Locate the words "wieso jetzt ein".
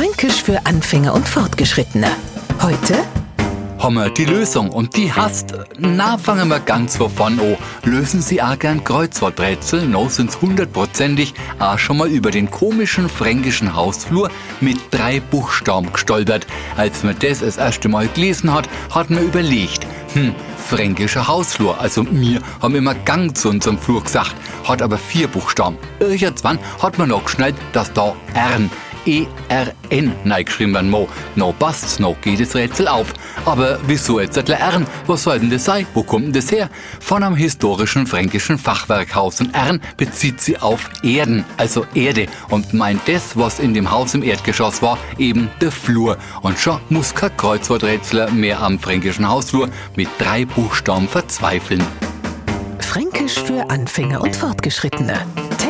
33.86-34.46